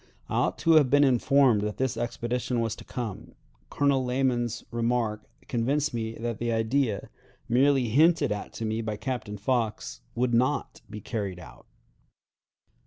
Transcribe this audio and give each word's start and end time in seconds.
I 0.29 0.33
ought 0.33 0.57
to 0.61 0.71
have 0.77 0.89
been 0.89 1.03
informed 1.03 1.61
that 1.61 1.77
this 1.77 1.95
expedition 1.95 2.59
was 2.59 2.75
to 2.77 2.83
come. 2.83 3.35
Colonel 3.69 4.03
Lamon's 4.03 4.63
remark 4.71 5.29
convinced 5.47 5.93
me 5.93 6.15
that 6.15 6.39
the 6.39 6.51
idea, 6.51 7.11
merely 7.47 7.89
hinted 7.89 8.31
at 8.31 8.51
to 8.53 8.65
me 8.65 8.81
by 8.81 8.97
Captain 8.97 9.37
Fox, 9.37 10.01
would 10.15 10.33
not 10.33 10.81
be 10.89 11.01
carried 11.01 11.37
out. 11.39 11.67